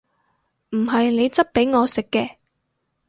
[0.71, 2.37] 唔係你質俾我食嘅！